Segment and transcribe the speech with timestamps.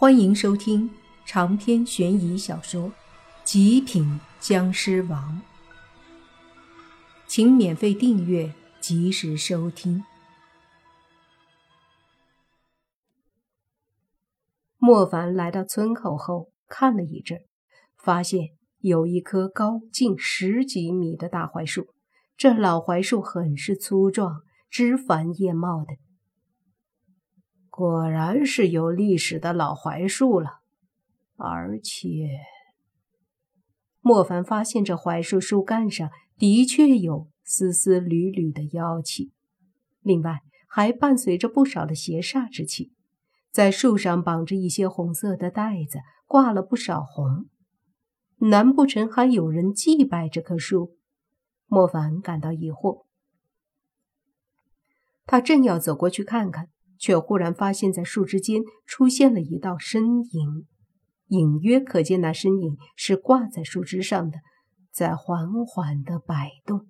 [0.00, 0.88] 欢迎收听
[1.26, 2.82] 长篇悬疑小说
[3.42, 5.42] 《极品僵尸王》，
[7.26, 10.04] 请免费订阅，及时收听。
[14.76, 17.40] 莫凡来到村口后，看了一阵，
[17.96, 21.88] 发现有一棵高近十几米的大槐树。
[22.36, 25.96] 这老槐树很是粗壮，枝繁叶茂的。
[27.78, 30.62] 果然是有历史的老槐树了，
[31.36, 32.28] 而且，
[34.00, 39.30] 莫凡发现这槐树树干上的确有丝丝缕缕的妖气，
[40.00, 42.92] 另外还伴随着不少的邪煞之气。
[43.52, 47.46] 在树上绑着一些红色的带子，挂了不少红，
[48.38, 50.96] 难不成还有人祭拜这棵树？
[51.66, 53.04] 莫凡感到疑惑，
[55.26, 56.70] 他正要走过去看看。
[56.98, 60.66] 却忽然发现，在树枝间出现了一道身影，
[61.28, 64.38] 隐约可见那身影是挂在树枝上的，
[64.90, 66.88] 在缓缓的摆动。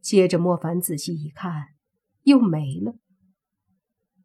[0.00, 1.68] 接着，莫凡仔细一看，
[2.22, 2.94] 又没了。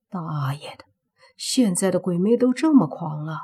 [0.09, 0.85] 大爷的，
[1.37, 3.37] 现在的鬼魅都这么狂了，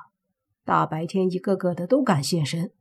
[0.63, 2.71] 大白天一个个的都敢现身。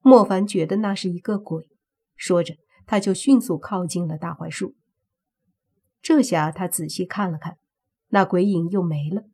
[0.00, 1.66] 莫凡觉得那是一个鬼，
[2.14, 2.54] 说着，
[2.86, 4.74] 他就迅速靠近了大槐树。
[6.04, 7.56] 这下他仔细看了看，
[8.08, 9.24] 那鬼影又没了，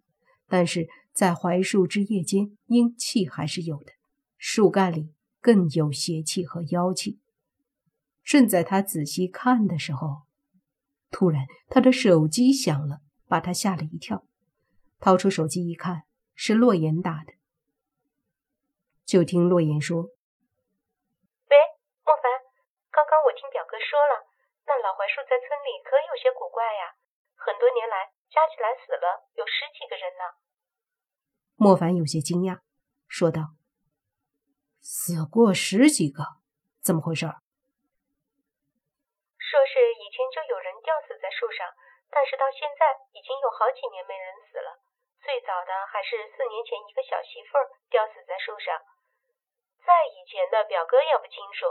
[0.47, 3.91] 但是在槐树枝叶间，阴气还是有的，
[4.39, 7.19] 树干里更有邪气和妖气。
[8.23, 10.23] 正在他仔细看的时候，
[11.11, 14.25] 突然他的手机响了，把他吓了一跳。
[15.01, 16.05] 掏出手机一看，
[16.37, 17.33] 是洛言打的。
[19.05, 20.03] 就听洛言说
[21.51, 21.57] ：“喂，
[22.05, 22.31] 莫凡，
[22.93, 24.30] 刚刚我听表哥说了。”
[24.71, 26.95] 那老槐树在村里可有些古怪呀，
[27.35, 30.23] 很多年来加起来死了有十几个人呢。
[31.59, 32.63] 莫凡有些惊讶，
[33.11, 33.59] 说道
[34.79, 36.23] ：“死过十几个，
[36.79, 37.27] 怎么回事？”
[39.43, 41.67] 说是以前就有人吊死在树上，
[42.07, 44.79] 但是到现在已经有好几年没人死了。
[45.19, 48.79] 最早的还是四年前一个小媳妇儿吊死在树上，
[49.83, 51.67] 再以前的表哥也不清楚，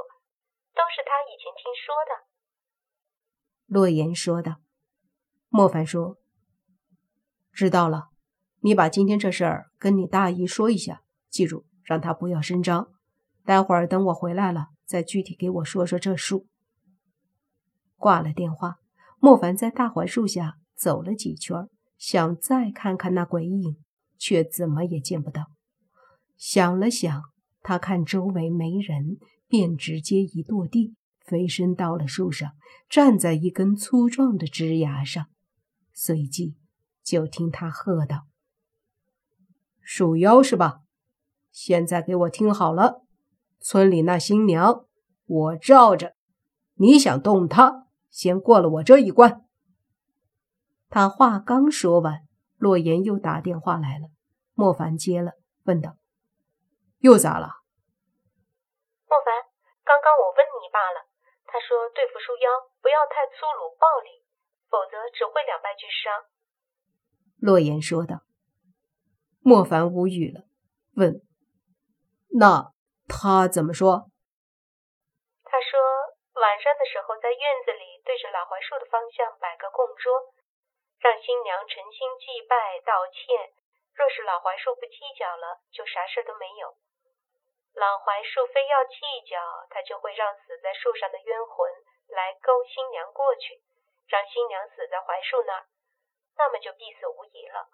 [0.76, 2.28] 都是他以前听说的。
[3.70, 4.56] 洛言说道
[5.48, 6.18] ：“莫凡说，
[7.52, 8.10] 知道了，
[8.62, 12.88] 你把今天这事儿跟你大姨说一下，记住让她不要声张。
[13.46, 16.48] 待会儿等我回来了，再具体给我说说这树。”
[17.96, 18.78] 挂了电话，
[19.20, 23.78] 莫凡在大槐树下走了几圈，想再看看那鬼影，
[24.18, 25.44] 却怎么也见不到。
[26.36, 27.22] 想了想，
[27.62, 30.96] 他看周围没人，便直接一跺地。
[31.30, 32.54] 飞身到了树上，
[32.90, 35.28] 站在一根粗壮的枝芽上，
[35.94, 36.58] 随即
[37.04, 38.26] 就听他喝道
[39.80, 40.82] ：“鼠妖是吧？
[41.52, 43.04] 现在给我听好了，
[43.60, 44.88] 村里那新娘
[45.28, 46.16] 我罩着，
[46.74, 49.46] 你想动她，先过了我这一关。”
[50.90, 54.08] 他话刚说完，洛言又打电话来了。
[54.56, 55.34] 莫凡接了，
[55.66, 55.96] 问道
[56.98, 57.48] ：“又咋了？”
[59.06, 59.30] 莫凡，
[59.86, 61.09] 刚刚我问你罢了。
[61.52, 62.46] 他说：“对付树妖，
[62.82, 64.24] 不要太粗鲁暴力，
[64.70, 66.26] 否则只会两败俱伤。”
[67.42, 68.22] 洛言说道。
[69.42, 70.46] 莫凡无语了，
[70.96, 71.26] 问
[72.38, 72.76] ：“那
[73.08, 74.12] 他怎么说？”
[75.48, 75.80] 他说
[76.38, 80.36] ：“晚上的时候，在院子里对着老槐树的方向摆个供桌，
[81.00, 83.50] 让新娘诚心祭拜道歉。
[83.96, 86.78] 若是老槐树不计较了，就啥事都没有。”
[87.80, 89.40] 老槐树非要计较，
[89.72, 91.72] 他就会让死在树上的冤魂
[92.12, 93.64] 来勾新娘过去，
[94.12, 95.64] 让新娘死在槐树那儿，
[96.36, 97.72] 那么就必死无疑了。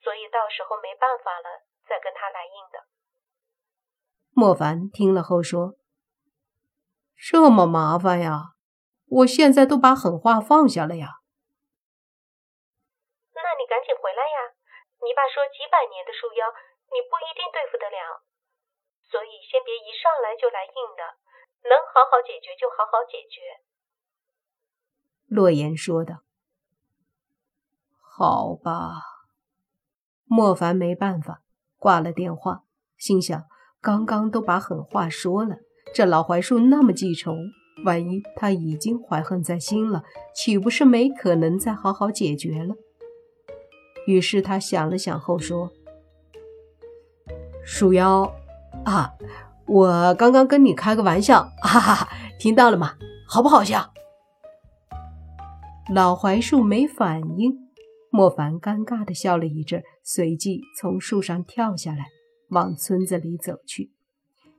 [0.00, 2.88] 所以到时候没办法了，再跟他来硬的。
[4.32, 5.76] 莫凡听了后说
[7.20, 8.56] ：“这么麻烦呀？
[9.20, 11.20] 我现在都把狠话放下了呀。”
[13.36, 14.56] 那你赶紧回来呀！
[15.04, 16.48] 你爸说几百年的树妖，
[16.88, 18.24] 你不一定对付得了。
[19.12, 21.04] 所以，先别一上来就来硬的，
[21.68, 23.60] 能好好解决就好好解决。”
[25.28, 26.22] 洛言说道。
[28.00, 29.02] “好吧。”
[30.24, 31.42] 莫凡没办法，
[31.76, 32.64] 挂了电话，
[32.96, 33.44] 心想：
[33.82, 35.58] 刚刚都把狠话说了，
[35.94, 37.34] 这老槐树那么记仇，
[37.84, 40.04] 万一他已经怀恨在心了，
[40.34, 42.74] 岂不是没可能再好好解决了？
[44.06, 45.70] 于是他想了想后说
[47.62, 48.34] ：“鼠妖。”
[48.84, 49.12] 啊，
[49.66, 52.08] 我刚刚跟你开个玩笑， 哈哈哈，
[52.38, 52.94] 听到了吗？
[53.28, 53.92] 好不好笑？
[55.92, 57.52] 老槐树没反应，
[58.10, 62.06] 莫凡尴尬的笑了一阵，随即从树上跳下来，
[62.50, 63.92] 往村子里走去，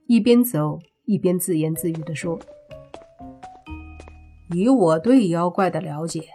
[0.06, 2.38] 一边走一边自言自语的说
[4.54, 6.28] ：“以我对妖怪的了解，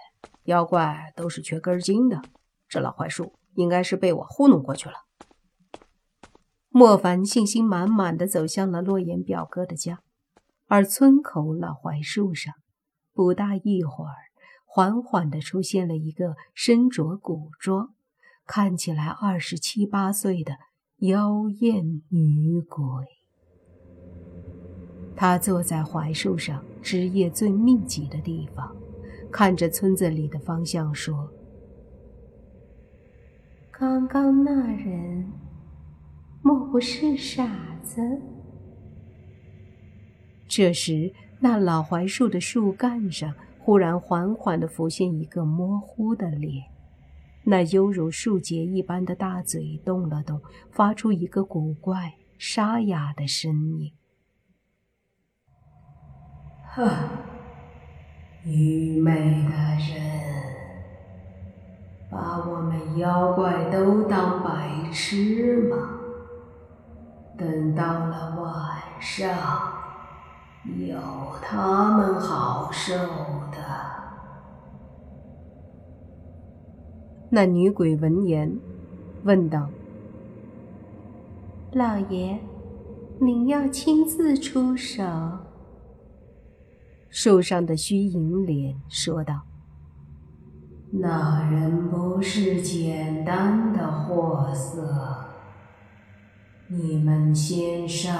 [0.45, 2.21] 妖怪都是缺根筋的，
[2.67, 4.95] 这老槐树应该是被我糊弄过去了。”
[6.71, 10.01] 莫凡信心满满的走向了洛言表哥的家，
[10.67, 12.53] 而村口老槐树上，
[13.11, 14.15] 不大一会儿，
[14.65, 17.95] 缓缓的出现了一个身着古装、
[18.45, 20.57] 看起来二十七八岁的
[20.97, 22.79] 妖艳女鬼。
[25.15, 28.75] 她坐在槐树上枝叶最密集的地方，
[29.31, 31.31] 看着村子里的方向说
[33.73, 35.31] ：“刚刚那人。”
[36.49, 37.47] 莫不是傻
[37.83, 38.01] 子？
[40.47, 46.63] 这时，那老槐树的树干上忽然缓缓地浮现一个模糊的脸，
[47.43, 50.41] 那犹如树节一般的大嘴动了动，
[50.71, 53.93] 发出一个古怪沙哑的声音
[56.73, 56.89] ：“哼，
[58.43, 59.55] 愚昧的
[59.93, 60.01] 人，
[62.09, 65.97] 把我们妖怪都当白痴吗？”
[67.39, 68.51] 等到了晚
[68.99, 69.29] 上，
[70.75, 70.99] 有
[71.41, 73.57] 他们好受的。
[77.29, 78.59] 那女鬼闻言，
[79.23, 79.69] 问道
[81.71, 82.37] ：“老爷，
[83.21, 85.01] 您要亲自出手？”
[87.09, 89.43] 树上的虚影脸说道
[90.91, 95.23] ：“那人不是简单的货色。”
[96.71, 98.15] 你们先上，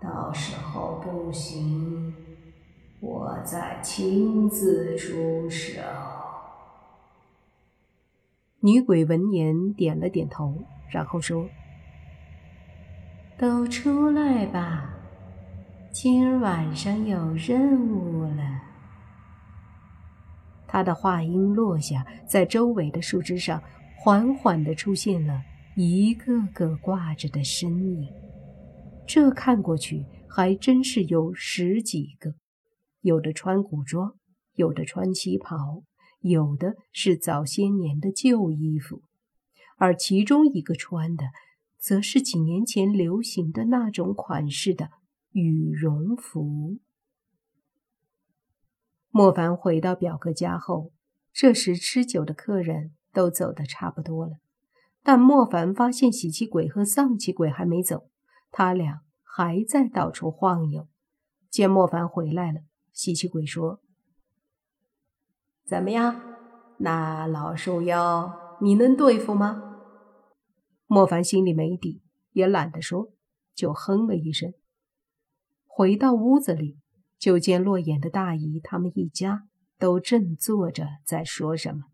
[0.00, 2.12] 到时候不行，
[2.98, 5.80] 我再亲自出手。
[8.58, 11.48] 女鬼闻言点了点头，然后说
[13.38, 14.90] ：“都出来吧，
[15.92, 18.42] 今儿晚上有任务了。”
[20.66, 23.62] 他的话音落下，在周围的树枝上
[23.96, 25.40] 缓缓的出现了。
[25.76, 28.08] 一个个挂着的身影，
[29.08, 32.36] 这看过去还真是有十几个，
[33.00, 34.14] 有的穿古装，
[34.54, 35.82] 有的穿旗袍，
[36.20, 39.02] 有的是早些年的旧衣服，
[39.76, 41.24] 而其中一个穿的，
[41.76, 44.90] 则是几年前流行的那种款式的
[45.32, 46.78] 羽绒服。
[49.10, 50.92] 莫凡回到表哥家后，
[51.32, 54.36] 这时吃酒的客人都走得差不多了。
[55.06, 58.08] 但莫凡发现喜气鬼和丧气鬼还没走，
[58.50, 60.88] 他俩还在到处晃悠。
[61.50, 63.80] 见莫凡回来了，喜气鬼说
[65.66, 66.18] ：“怎么样，
[66.78, 69.82] 那老树妖你能对付吗？”
[70.88, 72.02] 莫凡心里没底，
[72.32, 73.12] 也懒得说，
[73.54, 74.54] 就哼了一声。
[75.66, 76.78] 回到屋子里，
[77.18, 79.46] 就见洛言的大姨他们一家
[79.78, 81.84] 都正坐着在说什么。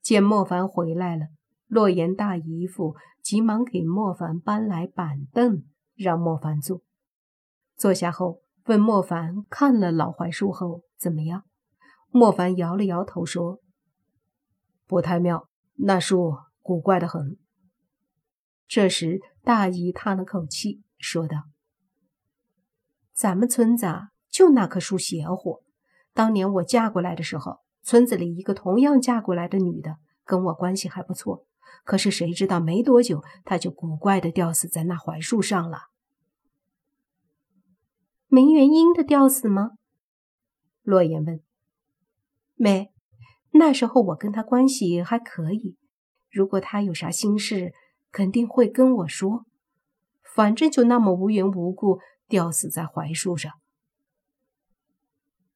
[0.00, 1.26] 见莫凡回来了。
[1.72, 5.64] 洛言大姨夫急忙给莫凡搬来板凳，
[5.94, 6.82] 让莫凡坐。
[7.76, 11.44] 坐下后，问莫凡看了老槐树后怎么样。
[12.10, 13.60] 莫凡摇了摇头说
[14.86, 17.38] ：“不太妙，那树古怪的很。”
[18.68, 21.44] 这时，大姨叹了口气，说道
[23.16, 23.86] ：“咱们村子
[24.28, 25.62] 就那棵树邪乎。
[26.12, 29.96] 当年我嫁过来的时候，村子里一个同样嫁过来的女的，
[30.26, 31.46] 跟我关系还不错。”
[31.84, 35.88] 可是谁知道，没多久他就古怪的吊死在那槐树上了。
[38.28, 39.72] 没原因的吊死吗？
[40.82, 41.40] 洛言问。
[42.54, 42.92] 没，
[43.52, 45.76] 那时候我跟他关系还可以，
[46.30, 47.72] 如果他有啥心事，
[48.10, 49.44] 肯定会跟我说。
[50.22, 53.52] 反正就那么无缘无故吊死在槐树上。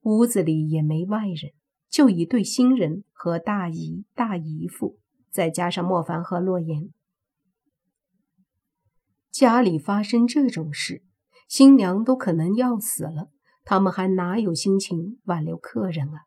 [0.02, 1.52] 屋子里也没外人，
[1.88, 4.98] 就一对新人和大姨、大姨夫。
[5.36, 6.94] 再加上莫凡和洛言，
[9.30, 11.02] 家里发生这种事，
[11.46, 13.28] 新娘都可能要死了，
[13.62, 16.22] 他们还哪有心情挽留客人啊？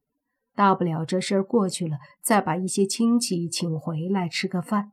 [0.54, 4.92] 大不了这事儿过去了，再把一些亲戚请回来吃个饭。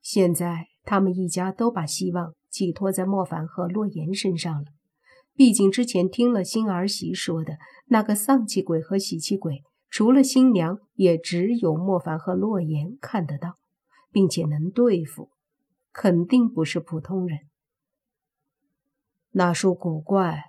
[0.00, 4.66] 现在他们一家都把希望寄托在莫凡和洛言身上了，
[5.34, 9.64] 毕竟之前听了新儿媳说的那个丧气鬼和喜气鬼。
[9.88, 13.56] 除了新娘，也只有莫凡和洛言看得到，
[14.10, 15.30] 并且能对付，
[15.92, 17.40] 肯定不是普通人。
[19.30, 20.44] 那树古怪，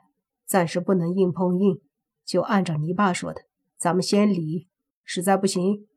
[0.46, 1.80] 暂时不能硬碰硬，
[2.26, 3.42] 就按照你爸说的，
[3.78, 4.68] 咱们先离，
[5.04, 5.88] 实在不行，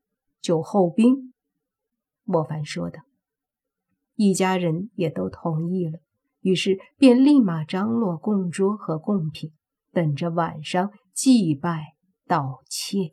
[0.40, 1.32] 就后兵。
[2.24, 3.00] 莫凡说道。
[4.16, 5.98] 一家人也都同意了，
[6.40, 9.50] 于是便立马张罗供桌和供品，
[9.92, 11.94] 等着晚上祭拜
[12.26, 13.12] 道歉。